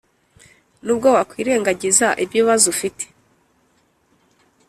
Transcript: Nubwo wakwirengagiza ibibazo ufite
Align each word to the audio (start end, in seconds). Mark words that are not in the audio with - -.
Nubwo 0.83 1.07
wakwirengagiza 1.17 2.07
ibibazo 2.23 2.65
ufite 2.73 3.05